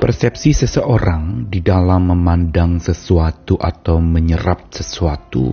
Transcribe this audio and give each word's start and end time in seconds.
Persepsi 0.00 0.56
seseorang 0.56 1.52
di 1.52 1.60
dalam 1.60 2.08
memandang 2.08 2.80
sesuatu 2.80 3.60
atau 3.60 4.00
menyerap 4.00 4.72
sesuatu 4.72 5.52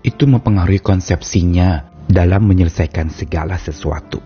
itu 0.00 0.24
mempengaruhi 0.24 0.80
konsepsinya 0.80 1.84
dalam 2.08 2.48
menyelesaikan 2.48 3.12
segala 3.12 3.60
sesuatu. 3.60 4.24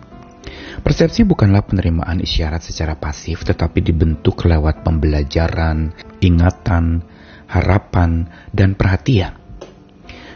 Persepsi 0.87 1.27
bukanlah 1.27 1.67
penerimaan 1.67 2.23
isyarat 2.23 2.63
secara 2.63 2.95
pasif, 2.95 3.43
tetapi 3.43 3.83
dibentuk 3.83 4.47
lewat 4.47 4.87
pembelajaran, 4.87 5.91
ingatan, 6.23 7.03
harapan, 7.51 8.31
dan 8.55 8.79
perhatian. 8.79 9.43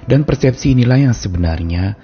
Dan 0.03 0.27
persepsi 0.27 0.75
inilah 0.75 0.99
yang 0.99 1.15
sebenarnya 1.15 1.95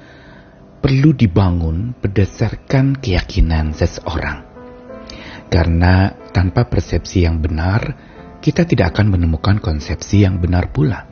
perlu 0.78 1.18
dibangun 1.18 1.98
berdasarkan 1.98 2.94
keyakinan 3.02 3.74
seseorang. 3.74 4.51
Karena 5.52 6.08
tanpa 6.32 6.64
persepsi 6.64 7.28
yang 7.28 7.44
benar, 7.44 7.92
kita 8.40 8.64
tidak 8.64 8.96
akan 8.96 9.12
menemukan 9.12 9.60
konsepsi 9.60 10.24
yang 10.24 10.40
benar 10.40 10.72
pula. 10.72 11.04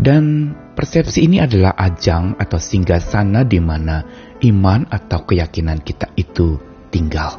Dan 0.00 0.56
persepsi 0.72 1.28
ini 1.28 1.44
adalah 1.44 1.76
ajang 1.76 2.40
atau 2.40 2.56
singgah 2.56 3.04
sana 3.04 3.44
di 3.44 3.60
mana 3.60 4.00
iman 4.40 4.88
atau 4.88 5.28
keyakinan 5.28 5.84
kita 5.84 6.16
itu 6.16 6.56
tinggal. 6.88 7.36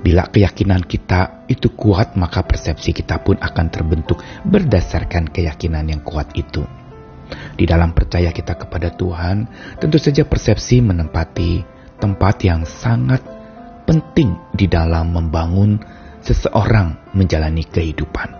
Bila 0.00 0.24
keyakinan 0.32 0.88
kita 0.88 1.44
itu 1.52 1.76
kuat, 1.76 2.16
maka 2.16 2.40
persepsi 2.40 2.96
kita 2.96 3.20
pun 3.20 3.36
akan 3.36 3.66
terbentuk 3.68 4.24
berdasarkan 4.48 5.28
keyakinan 5.28 5.92
yang 5.92 6.00
kuat 6.00 6.32
itu. 6.32 6.64
Di 7.30 7.68
dalam 7.68 7.92
percaya 7.92 8.32
kita 8.32 8.56
kepada 8.56 8.96
Tuhan, 8.96 9.44
tentu 9.76 10.00
saja 10.00 10.24
persepsi 10.24 10.80
menempati 10.80 11.60
tempat 12.00 12.36
yang 12.48 12.64
sangat 12.64 13.39
penting 13.90 14.38
di 14.54 14.70
dalam 14.70 15.10
membangun 15.10 15.82
seseorang 16.22 17.10
menjalani 17.10 17.66
kehidupan. 17.66 18.30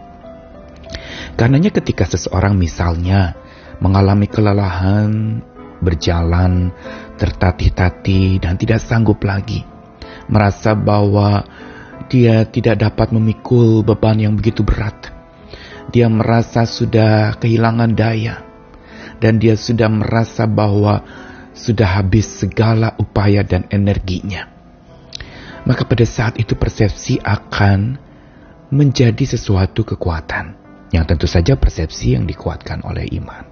Karenanya 1.35 1.75
ketika 1.75 2.07
seseorang 2.07 2.55
misalnya 2.55 3.35
mengalami 3.83 4.31
kelelahan, 4.31 5.43
berjalan, 5.83 6.71
tertatih-tatih 7.19 8.39
dan 8.39 8.55
tidak 8.63 8.79
sanggup 8.79 9.19
lagi, 9.27 9.67
merasa 10.31 10.79
bahwa 10.79 11.43
dia 12.07 12.47
tidak 12.47 12.87
dapat 12.87 13.11
memikul 13.11 13.83
beban 13.83 14.23
yang 14.23 14.39
begitu 14.39 14.63
berat. 14.63 15.11
Dia 15.91 16.07
merasa 16.07 16.63
sudah 16.63 17.35
kehilangan 17.43 17.99
daya 17.99 18.47
dan 19.19 19.43
dia 19.43 19.59
sudah 19.59 19.91
merasa 19.91 20.47
bahwa 20.47 21.03
sudah 21.59 21.99
habis 21.99 22.39
segala 22.39 22.95
upaya 23.03 23.43
dan 23.43 23.67
energinya 23.75 24.60
maka 25.65 25.83
pada 25.85 26.07
saat 26.07 26.37
itu 26.41 26.57
persepsi 26.57 27.21
akan 27.21 27.97
menjadi 28.71 29.37
sesuatu 29.37 29.83
kekuatan. 29.83 30.57
Yang 30.91 31.05
tentu 31.15 31.27
saja 31.31 31.55
persepsi 31.55 32.19
yang 32.19 32.27
dikuatkan 32.27 32.83
oleh 32.83 33.07
iman. 33.15 33.47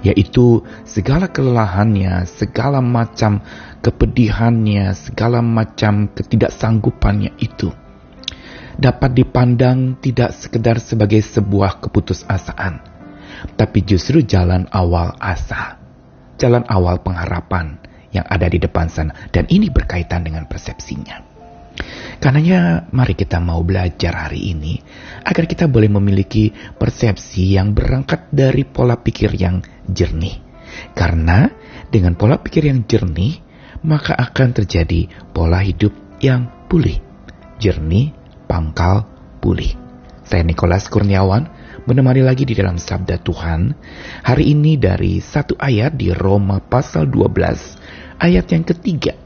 Yaitu 0.00 0.64
segala 0.88 1.28
kelelahannya, 1.28 2.24
segala 2.24 2.80
macam 2.80 3.44
kepedihannya, 3.84 4.96
segala 4.96 5.44
macam 5.44 6.08
ketidaksanggupannya 6.08 7.36
itu 7.36 7.68
dapat 8.80 9.12
dipandang 9.12 10.00
tidak 10.00 10.32
sekedar 10.32 10.80
sebagai 10.80 11.20
sebuah 11.20 11.84
keputusasaan, 11.84 12.80
tapi 13.60 13.84
justru 13.84 14.24
jalan 14.24 14.64
awal 14.72 15.12
asa, 15.20 15.76
jalan 16.40 16.64
awal 16.64 16.96
pengharapan, 17.04 17.76
yang 18.10 18.26
ada 18.26 18.46
di 18.46 18.58
depan 18.58 18.86
sana. 18.90 19.12
Dan 19.30 19.46
ini 19.50 19.70
berkaitan 19.70 20.26
dengan 20.26 20.46
persepsinya. 20.46 21.30
Karenanya 22.20 22.92
mari 22.92 23.16
kita 23.16 23.40
mau 23.40 23.64
belajar 23.64 24.28
hari 24.28 24.52
ini 24.52 24.76
agar 25.24 25.48
kita 25.48 25.64
boleh 25.64 25.88
memiliki 25.88 26.52
persepsi 26.52 27.56
yang 27.56 27.72
berangkat 27.72 28.28
dari 28.28 28.68
pola 28.68 29.00
pikir 29.00 29.32
yang 29.40 29.64
jernih. 29.88 30.36
Karena 30.92 31.48
dengan 31.88 32.14
pola 32.20 32.36
pikir 32.36 32.68
yang 32.68 32.84
jernih, 32.84 33.40
maka 33.88 34.12
akan 34.12 34.52
terjadi 34.52 35.08
pola 35.32 35.64
hidup 35.64 36.20
yang 36.20 36.68
pulih. 36.68 37.00
Jernih, 37.56 38.12
pangkal, 38.44 39.08
pulih. 39.40 39.72
Saya 40.20 40.44
Nikolas 40.44 40.86
Kurniawan 40.86 41.48
menemani 41.88 42.22
lagi 42.22 42.44
di 42.44 42.52
dalam 42.52 42.76
sabda 42.76 43.18
Tuhan. 43.18 43.74
Hari 44.22 44.44
ini 44.52 44.76
dari 44.76 45.18
satu 45.18 45.56
ayat 45.56 45.96
di 45.96 46.12
Roma 46.12 46.60
pasal 46.60 47.08
12 47.08 47.80
ayat 48.20 48.52
yang 48.52 48.64
ketiga 48.68 49.16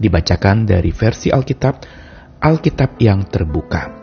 dibacakan 0.00 0.64
dari 0.64 0.90
versi 0.96 1.28
Alkitab, 1.28 1.84
Alkitab 2.40 2.96
yang 3.04 3.28
terbuka. 3.28 4.00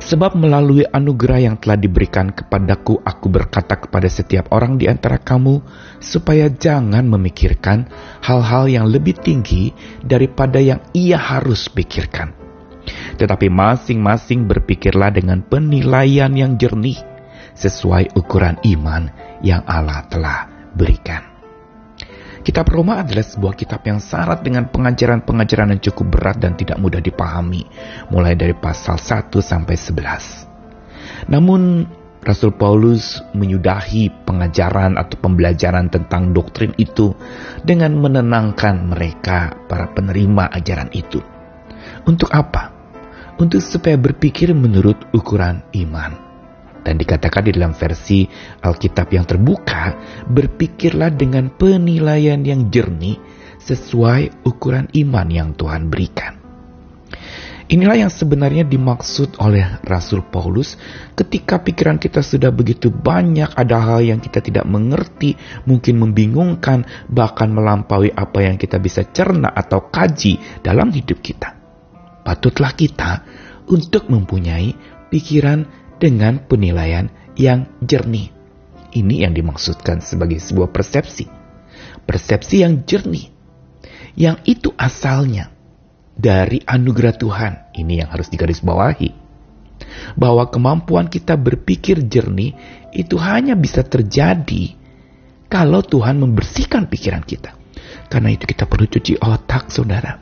Sebab 0.00 0.38
melalui 0.38 0.86
anugerah 0.86 1.42
yang 1.42 1.56
telah 1.58 1.76
diberikan 1.76 2.32
kepadaku, 2.32 3.02
aku 3.02 3.26
berkata 3.28 3.76
kepada 3.76 4.06
setiap 4.08 4.48
orang 4.54 4.78
di 4.78 4.86
antara 4.86 5.20
kamu, 5.20 5.60
supaya 5.98 6.48
jangan 6.48 7.04
memikirkan 7.04 7.90
hal-hal 8.24 8.70
yang 8.70 8.86
lebih 8.88 9.18
tinggi 9.20 9.74
daripada 10.00 10.62
yang 10.62 10.80
ia 10.96 11.18
harus 11.18 11.68
pikirkan. 11.68 12.32
Tetapi 13.18 13.50
masing-masing 13.50 14.46
berpikirlah 14.46 15.12
dengan 15.12 15.42
penilaian 15.44 16.30
yang 16.32 16.56
jernih, 16.56 17.02
sesuai 17.58 18.16
ukuran 18.16 18.56
iman 18.62 19.10
yang 19.42 19.66
Allah 19.66 20.06
telah 20.08 20.70
berikan. 20.72 21.35
Kitab 22.46 22.70
Roma 22.70 23.02
adalah 23.02 23.26
sebuah 23.26 23.58
kitab 23.58 23.82
yang 23.90 23.98
syarat 23.98 24.46
dengan 24.46 24.70
pengajaran-pengajaran 24.70 25.74
yang 25.74 25.82
cukup 25.82 26.14
berat 26.14 26.38
dan 26.38 26.54
tidak 26.54 26.78
mudah 26.78 27.02
dipahami, 27.02 27.66
mulai 28.14 28.38
dari 28.38 28.54
pasal 28.54 29.02
1 29.02 29.34
sampai 29.42 29.74
11. 29.74 31.26
Namun, 31.26 31.90
Rasul 32.22 32.54
Paulus 32.54 33.18
menyudahi 33.34 34.22
pengajaran 34.22 34.94
atau 34.94 35.18
pembelajaran 35.18 35.90
tentang 35.90 36.30
doktrin 36.30 36.70
itu 36.78 37.18
dengan 37.66 37.98
menenangkan 37.98 38.94
mereka, 38.94 39.66
para 39.66 39.90
penerima 39.90 40.46
ajaran 40.46 40.94
itu. 40.94 41.18
Untuk 42.06 42.30
apa? 42.30 42.70
Untuk 43.42 43.58
supaya 43.58 43.98
berpikir 43.98 44.54
menurut 44.54 45.02
ukuran 45.10 45.66
iman 45.74 46.25
dan 46.86 47.02
dikatakan 47.02 47.42
di 47.42 47.58
dalam 47.58 47.74
versi 47.74 48.22
Alkitab 48.62 49.10
yang 49.10 49.26
terbuka, 49.26 49.98
berpikirlah 50.30 51.10
dengan 51.10 51.50
penilaian 51.50 52.38
yang 52.46 52.70
jernih 52.70 53.18
sesuai 53.58 54.46
ukuran 54.46 54.86
iman 54.94 55.26
yang 55.26 55.50
Tuhan 55.58 55.90
berikan. 55.90 56.38
Inilah 57.66 58.06
yang 58.06 58.12
sebenarnya 58.14 58.62
dimaksud 58.62 59.42
oleh 59.42 59.82
Rasul 59.82 60.22
Paulus 60.22 60.78
ketika 61.18 61.58
pikiran 61.58 61.98
kita 61.98 62.22
sudah 62.22 62.54
begitu 62.54 62.94
banyak 62.94 63.50
ada 63.58 63.82
hal 63.82 64.06
yang 64.06 64.22
kita 64.22 64.38
tidak 64.38 64.70
mengerti, 64.70 65.34
mungkin 65.66 65.98
membingungkan, 65.98 66.86
bahkan 67.10 67.50
melampaui 67.50 68.14
apa 68.14 68.46
yang 68.46 68.54
kita 68.54 68.78
bisa 68.78 69.02
cerna 69.10 69.50
atau 69.50 69.90
kaji 69.90 70.62
dalam 70.62 70.94
hidup 70.94 71.18
kita. 71.18 71.58
Patutlah 72.22 72.70
kita 72.70 73.26
untuk 73.66 74.06
mempunyai 74.14 74.70
pikiran 75.10 75.85
dengan 75.96 76.40
penilaian 76.44 77.08
yang 77.36 77.68
jernih. 77.84 78.32
Ini 78.96 79.28
yang 79.28 79.36
dimaksudkan 79.36 80.00
sebagai 80.00 80.40
sebuah 80.40 80.72
persepsi. 80.72 81.28
Persepsi 82.08 82.64
yang 82.64 82.84
jernih. 82.88 83.28
Yang 84.16 84.36
itu 84.48 84.68
asalnya 84.80 85.52
dari 86.16 86.64
anugerah 86.64 87.14
Tuhan. 87.20 87.52
Ini 87.76 88.04
yang 88.04 88.08
harus 88.08 88.32
digarisbawahi. 88.32 89.12
Bahwa 90.16 90.48
kemampuan 90.48 91.12
kita 91.12 91.36
berpikir 91.36 92.00
jernih 92.08 92.56
itu 92.96 93.20
hanya 93.20 93.52
bisa 93.52 93.84
terjadi 93.84 94.72
kalau 95.52 95.84
Tuhan 95.84 96.16
membersihkan 96.16 96.88
pikiran 96.88 97.20
kita. 97.20 97.52
Karena 98.08 98.32
itu 98.32 98.48
kita 98.48 98.64
perlu 98.64 98.88
cuci 98.88 99.20
otak, 99.20 99.68
saudara. 99.68 100.16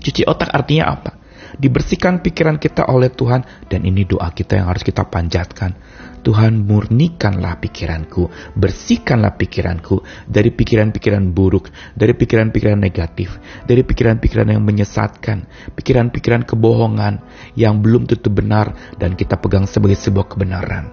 Cuci 0.00 0.26
otak 0.28 0.52
artinya 0.52 0.92
apa? 0.92 1.19
Dibersihkan 1.56 2.22
pikiran 2.22 2.60
kita 2.60 2.86
oleh 2.86 3.10
Tuhan 3.10 3.66
dan 3.66 3.80
ini 3.82 4.06
doa 4.06 4.30
kita 4.30 4.60
yang 4.60 4.70
harus 4.70 4.84
kita 4.86 5.08
panjatkan. 5.08 5.74
Tuhan 6.20 6.68
murnikanlah 6.68 7.56
pikiranku, 7.64 8.28
bersihkanlah 8.52 9.40
pikiranku 9.40 10.04
dari 10.28 10.52
pikiran-pikiran 10.52 11.32
buruk, 11.32 11.72
dari 11.96 12.12
pikiran-pikiran 12.12 12.76
negatif, 12.76 13.40
dari 13.64 13.80
pikiran-pikiran 13.80 14.52
yang 14.52 14.60
menyesatkan, 14.60 15.48
pikiran-pikiran 15.72 16.44
kebohongan 16.44 17.24
yang 17.56 17.80
belum 17.80 18.04
tentu 18.04 18.28
benar 18.28 18.76
dan 19.00 19.16
kita 19.16 19.40
pegang 19.40 19.64
sebagai 19.64 19.96
sebuah 19.96 20.28
kebenaran. 20.28 20.92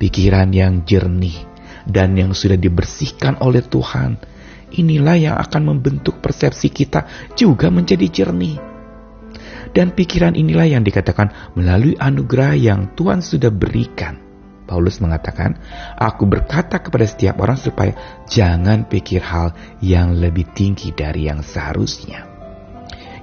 Pikiran 0.00 0.48
yang 0.56 0.88
jernih 0.88 1.36
dan 1.84 2.16
yang 2.16 2.32
sudah 2.32 2.56
dibersihkan 2.56 3.36
oleh 3.44 3.60
Tuhan, 3.60 4.16
inilah 4.72 5.16
yang 5.20 5.36
akan 5.36 5.76
membentuk 5.76 6.24
persepsi 6.24 6.72
kita 6.72 7.04
juga 7.36 7.68
menjadi 7.68 8.08
jernih. 8.08 8.69
Dan 9.70 9.94
pikiran 9.94 10.34
inilah 10.34 10.66
yang 10.66 10.82
dikatakan 10.82 11.54
melalui 11.54 11.94
anugerah 11.94 12.58
yang 12.58 12.90
Tuhan 12.98 13.22
sudah 13.22 13.54
berikan. 13.54 14.18
Paulus 14.66 15.02
mengatakan, 15.02 15.58
Aku 15.98 16.30
berkata 16.30 16.78
kepada 16.78 17.02
setiap 17.02 17.42
orang 17.42 17.58
supaya 17.58 18.22
jangan 18.30 18.86
pikir 18.86 19.18
hal 19.18 19.50
yang 19.82 20.14
lebih 20.14 20.46
tinggi 20.54 20.94
dari 20.94 21.26
yang 21.26 21.42
seharusnya. 21.42 22.30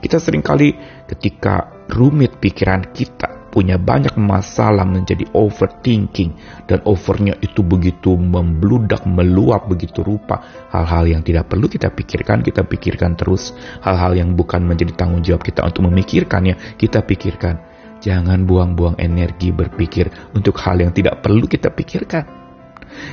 Kita 0.04 0.20
sering 0.20 0.44
kali 0.44 0.76
ketika 1.08 1.88
rumit 1.88 2.38
pikiran 2.44 2.92
kita, 2.92 3.37
punya 3.58 3.82
banyak 3.82 4.14
masalah 4.22 4.86
menjadi 4.86 5.26
overthinking 5.34 6.38
dan 6.70 6.78
overnya 6.86 7.34
itu 7.42 7.66
begitu 7.66 8.14
membludak, 8.14 9.02
meluap 9.10 9.66
begitu 9.66 10.06
rupa. 10.06 10.46
Hal-hal 10.70 11.10
yang 11.10 11.26
tidak 11.26 11.50
perlu 11.50 11.66
kita 11.66 11.90
pikirkan, 11.90 12.46
kita 12.46 12.62
pikirkan 12.70 13.18
terus. 13.18 13.58
Hal-hal 13.82 14.14
yang 14.14 14.38
bukan 14.38 14.62
menjadi 14.62 14.94
tanggung 14.94 15.26
jawab 15.26 15.42
kita 15.42 15.66
untuk 15.66 15.90
memikirkannya, 15.90 16.78
kita 16.78 17.02
pikirkan. 17.02 17.58
Jangan 17.98 18.46
buang-buang 18.46 19.02
energi 19.02 19.50
berpikir 19.50 20.38
untuk 20.38 20.54
hal 20.62 20.78
yang 20.78 20.94
tidak 20.94 21.26
perlu 21.26 21.50
kita 21.50 21.74
pikirkan. 21.74 22.30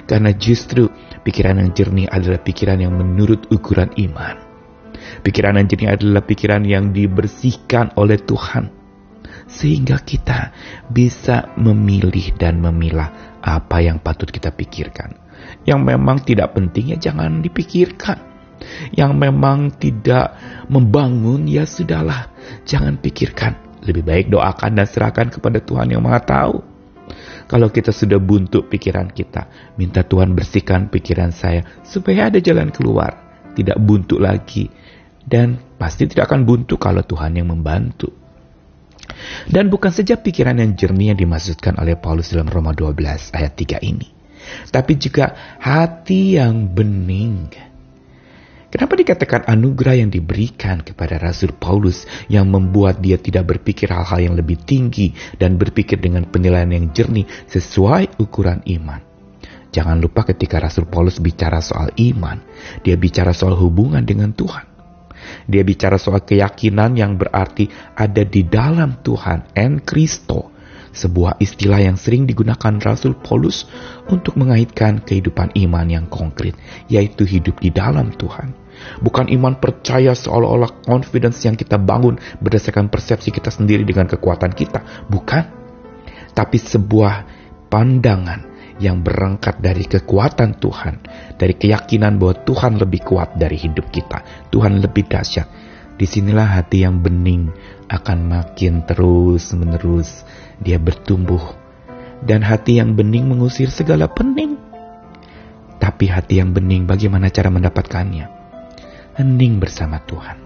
Karena 0.05 0.29
justru 0.37 0.93
pikiran 1.25 1.57
yang 1.57 1.73
jernih 1.73 2.05
adalah 2.13 2.45
pikiran 2.45 2.85
yang 2.85 2.93
menurut 2.93 3.49
ukuran 3.49 3.89
iman. 3.97 4.37
Pikiran 5.25 5.57
yang 5.57 5.73
jernih 5.73 5.91
adalah 5.97 6.21
pikiran 6.21 6.69
yang 6.69 6.93
dibersihkan 6.93 7.97
oleh 7.97 8.21
Tuhan. 8.21 8.84
Sehingga 9.45 10.01
kita 10.01 10.53
bisa 10.89 11.53
memilih 11.61 12.33
dan 12.37 12.61
memilah 12.61 13.39
apa 13.45 13.85
yang 13.85 14.01
patut 14.01 14.33
kita 14.33 14.51
pikirkan. 14.53 15.21
Yang 15.69 15.81
memang 15.85 16.17
tidak 16.25 16.57
penting 16.57 16.97
ya 16.97 16.99
jangan 16.99 17.45
dipikirkan. 17.45 18.35
Yang 18.97 19.13
memang 19.19 19.77
tidak 19.77 20.37
membangun 20.73 21.45
ya 21.45 21.69
sudahlah, 21.69 22.33
jangan 22.65 22.97
pikirkan. 22.97 23.83
Lebih 23.85 24.03
baik 24.05 24.27
doakan 24.33 24.81
dan 24.81 24.87
serahkan 24.89 25.29
kepada 25.29 25.61
Tuhan 25.61 25.93
yang 25.93 26.01
Maha 26.01 26.25
Tahu. 26.25 26.57
Kalau 27.45 27.69
kita 27.69 27.93
sudah 27.93 28.17
buntu 28.17 28.65
pikiran 28.65 29.13
kita, 29.13 29.75
minta 29.77 30.01
Tuhan 30.01 30.33
bersihkan 30.33 30.89
pikiran 30.89 31.29
saya 31.29 31.61
supaya 31.85 32.33
ada 32.33 32.41
jalan 32.41 32.73
keluar, 32.73 33.45
tidak 33.53 33.77
buntu 33.77 34.17
lagi. 34.17 34.73
Dan 35.25 35.77
pasti 35.77 36.09
tidak 36.09 36.33
akan 36.33 36.49
buntu 36.49 36.81
kalau 36.81 37.05
Tuhan 37.05 37.37
yang 37.37 37.53
membantu. 37.53 38.24
Dan 39.55 39.71
bukan 39.71 39.95
saja 39.95 40.19
pikiran 40.19 40.59
yang 40.59 40.75
jernih 40.75 41.15
yang 41.15 41.19
dimaksudkan 41.23 41.79
oleh 41.79 41.95
Paulus 41.95 42.35
dalam 42.35 42.51
Roma 42.51 42.75
12 42.75 43.31
ayat 43.31 43.55
3 43.55 43.87
ini. 43.87 44.11
Tapi 44.75 44.99
juga 44.99 45.57
hati 45.63 46.35
yang 46.35 46.75
bening 46.75 47.55
Kenapa 48.75 48.99
dikatakan 48.99 49.47
anugerah 49.47 50.03
yang 50.03 50.11
diberikan 50.11 50.83
kepada 50.83 51.23
Rasul 51.23 51.55
Paulus 51.55 52.11
yang 52.27 52.51
membuat 52.51 52.99
dia 52.99 53.15
tidak 53.15 53.55
berpikir 53.55 53.87
hal-hal 53.87 54.19
yang 54.19 54.35
lebih 54.35 54.59
tinggi 54.67 55.15
dan 55.39 55.55
berpikir 55.55 56.03
dengan 56.03 56.27
penilaian 56.27 56.75
yang 56.75 56.91
jernih 56.91 57.23
sesuai 57.47 58.19
ukuran 58.19 58.67
iman? 58.67 58.99
Jangan 59.71 60.03
lupa 60.03 60.27
ketika 60.27 60.59
Rasul 60.59 60.91
Paulus 60.91 61.23
bicara 61.23 61.63
soal 61.63 61.95
iman, 61.95 62.43
dia 62.83 62.99
bicara 62.99 63.31
soal 63.31 63.55
hubungan 63.55 64.03
dengan 64.03 64.35
Tuhan. 64.35 64.74
Dia 65.45 65.63
bicara 65.67 66.01
soal 66.01 66.25
keyakinan 66.25 66.97
yang 66.97 67.21
berarti 67.21 67.69
ada 67.95 68.25
di 68.25 68.45
dalam 68.49 69.01
Tuhan, 69.05 69.53
en 69.53 69.85
Kristo, 69.85 70.55
sebuah 70.95 71.43
istilah 71.43 71.83
yang 71.83 71.99
sering 71.99 72.25
digunakan 72.25 72.79
Rasul 72.79 73.19
Paulus 73.19 73.67
untuk 74.07 74.39
mengaitkan 74.39 75.03
kehidupan 75.03 75.53
iman 75.67 75.87
yang 75.91 76.07
konkret, 76.07 76.55
yaitu 76.87 77.27
hidup 77.27 77.59
di 77.59 77.75
dalam 77.75 78.15
Tuhan. 78.15 78.55
Bukan 79.03 79.31
iman 79.31 79.59
percaya 79.59 80.15
seolah-olah 80.15 80.83
confidence 80.83 81.43
yang 81.47 81.55
kita 81.59 81.79
bangun 81.79 82.19
berdasarkan 82.43 82.91
persepsi 82.91 83.31
kita 83.31 83.51
sendiri 83.51 83.87
dengan 83.87 84.07
kekuatan 84.11 84.51
kita. 84.55 85.07
Bukan. 85.11 85.63
Tapi 86.35 86.59
sebuah 86.59 87.15
pandangan 87.71 88.54
yang 88.83 89.03
berangkat 89.03 89.61
dari 89.63 89.87
kekuatan 89.87 90.59
Tuhan. 90.59 90.95
Dari 91.39 91.55
keyakinan 91.55 92.19
bahwa 92.19 92.35
Tuhan 92.47 92.79
lebih 92.79 93.07
kuat 93.07 93.39
dari 93.39 93.59
hidup 93.59 93.91
kita. 93.91 94.49
Tuhan 94.51 94.83
lebih 94.83 95.07
dahsyat. 95.07 95.47
Di 95.95 96.07
sinilah 96.11 96.59
hati 96.59 96.83
yang 96.83 96.99
bening 96.99 97.55
akan 97.87 98.19
makin 98.27 98.83
terus 98.83 99.55
menerus 99.55 100.27
dia 100.59 100.81
bertumbuh. 100.81 101.55
Dan 102.25 102.43
hati 102.43 102.83
yang 102.83 102.99
bening 102.99 103.31
mengusir 103.31 103.71
segala 103.71 104.11
pening. 104.11 104.59
Tapi 105.79 106.09
hati 106.09 106.41
yang 106.41 106.51
bening 106.51 106.89
bagaimana 106.89 107.29
cara 107.29 107.53
mendapatkannya? 107.53 108.45
hening 109.15 109.63
bersama 109.63 110.03
Tuhan. 110.03 110.37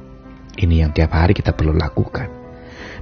Ini 0.58 0.84
yang 0.86 0.90
tiap 0.92 1.14
hari 1.16 1.32
kita 1.32 1.56
perlu 1.56 1.72
lakukan. 1.72 2.28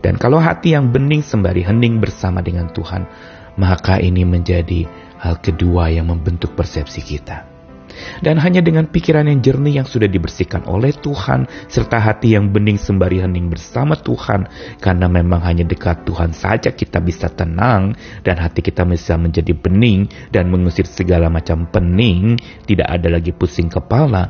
Dan 0.04 0.20
kalau 0.20 0.38
hati 0.38 0.76
yang 0.76 0.92
bening 0.92 1.24
sembari 1.24 1.66
hening 1.66 1.98
bersama 1.98 2.44
dengan 2.44 2.70
Tuhan, 2.70 3.08
maka 3.56 3.98
ini 3.98 4.22
menjadi 4.22 4.86
hal 5.20 5.40
kedua 5.40 5.92
yang 5.92 6.08
membentuk 6.08 6.52
persepsi 6.56 7.00
kita. 7.04 7.56
Dan 8.20 8.36
hanya 8.40 8.60
dengan 8.60 8.88
pikiran 8.88 9.24
yang 9.24 9.40
jernih 9.40 9.80
yang 9.80 9.88
sudah 9.88 10.04
dibersihkan 10.04 10.68
oleh 10.68 10.92
Tuhan, 10.92 11.48
serta 11.68 11.96
hati 11.96 12.36
yang 12.36 12.52
bening 12.52 12.76
sembari 12.76 13.24
hening 13.24 13.48
bersama 13.48 13.96
Tuhan, 13.96 14.48
karena 14.84 15.08
memang 15.08 15.40
hanya 15.40 15.64
dekat 15.64 16.04
Tuhan 16.04 16.36
saja 16.36 16.72
kita 16.76 17.00
bisa 17.00 17.32
tenang, 17.32 17.96
dan 18.20 18.36
hati 18.36 18.60
kita 18.60 18.84
bisa 18.84 19.16
menjadi 19.16 19.56
bening 19.56 20.12
dan 20.28 20.52
mengusir 20.52 20.84
segala 20.84 21.32
macam 21.32 21.64
pening, 21.72 22.36
tidak 22.68 22.88
ada 22.90 23.08
lagi 23.16 23.32
pusing 23.32 23.72
kepala, 23.72 24.28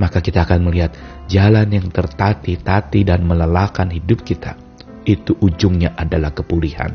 maka 0.00 0.24
kita 0.24 0.48
akan 0.48 0.70
melihat 0.70 0.96
jalan 1.28 1.68
yang 1.68 1.92
tertati-tati 1.92 3.04
dan 3.04 3.26
melelahkan 3.26 3.92
hidup 3.92 4.24
kita. 4.24 4.56
Itu 5.04 5.36
ujungnya 5.40 5.96
adalah 5.96 6.32
kepulihan. 6.32 6.92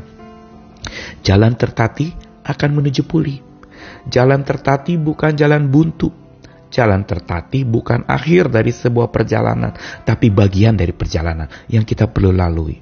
Jalan 1.24 1.56
tertati 1.56 2.23
akan 2.44 2.70
menuju 2.76 3.08
pulih. 3.08 3.40
Jalan 4.06 4.44
tertati 4.44 5.00
bukan 5.00 5.32
jalan 5.34 5.72
buntu. 5.72 6.12
Jalan 6.68 7.06
tertati 7.06 7.62
bukan 7.62 8.02
akhir 8.04 8.50
dari 8.50 8.74
sebuah 8.74 9.08
perjalanan, 9.08 9.72
tapi 10.02 10.34
bagian 10.34 10.74
dari 10.74 10.90
perjalanan 10.90 11.46
yang 11.70 11.86
kita 11.86 12.10
perlu 12.10 12.34
lalui. 12.34 12.74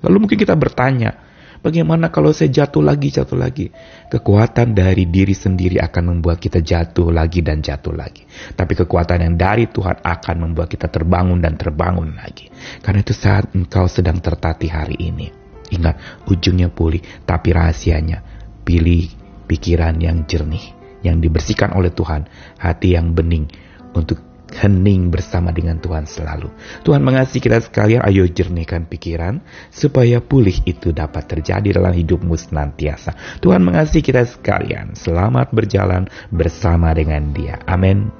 Lalu 0.00 0.16
mungkin 0.22 0.38
kita 0.38 0.54
bertanya, 0.54 1.30
Bagaimana 1.60 2.08
kalau 2.08 2.32
saya 2.32 2.48
jatuh 2.48 2.80
lagi, 2.80 3.12
jatuh 3.12 3.36
lagi? 3.36 3.68
Kekuatan 4.08 4.72
dari 4.72 5.04
diri 5.12 5.36
sendiri 5.36 5.76
akan 5.76 6.16
membuat 6.16 6.40
kita 6.40 6.64
jatuh 6.64 7.12
lagi 7.12 7.44
dan 7.44 7.60
jatuh 7.60 7.92
lagi. 7.92 8.24
Tapi 8.56 8.72
kekuatan 8.80 9.20
yang 9.20 9.36
dari 9.36 9.68
Tuhan 9.68 10.00
akan 10.00 10.36
membuat 10.40 10.72
kita 10.72 10.88
terbangun 10.88 11.36
dan 11.36 11.60
terbangun 11.60 12.16
lagi. 12.16 12.48
Karena 12.80 13.04
itu 13.04 13.12
saat 13.12 13.52
engkau 13.52 13.84
sedang 13.92 14.24
tertatih 14.24 14.72
hari 14.72 14.96
ini. 15.04 15.28
Ingat, 15.68 16.24
ujungnya 16.24 16.72
pulih, 16.72 17.04
tapi 17.28 17.52
rahasianya 17.52 18.39
pilih 18.62 19.10
pikiran 19.50 19.98
yang 19.98 20.24
jernih, 20.28 20.72
yang 21.02 21.18
dibersihkan 21.18 21.74
oleh 21.74 21.90
Tuhan, 21.90 22.28
hati 22.60 22.94
yang 22.94 23.12
bening 23.16 23.50
untuk 23.96 24.30
hening 24.50 25.14
bersama 25.14 25.54
dengan 25.54 25.78
Tuhan 25.78 26.04
selalu. 26.10 26.50
Tuhan 26.82 27.02
mengasihi 27.06 27.42
kita 27.42 27.62
sekalian, 27.62 28.02
ayo 28.02 28.26
jernihkan 28.26 28.90
pikiran 28.90 29.38
supaya 29.70 30.18
pulih 30.18 30.58
itu 30.66 30.90
dapat 30.90 31.30
terjadi 31.30 31.78
dalam 31.78 31.94
hidupmu 31.94 32.34
senantiasa. 32.34 33.38
Tuhan 33.38 33.62
mengasihi 33.62 34.02
kita 34.02 34.26
sekalian, 34.26 34.98
selamat 34.98 35.54
berjalan 35.54 36.10
bersama 36.34 36.90
dengan 36.90 37.30
dia. 37.30 37.62
Amin. 37.66 38.19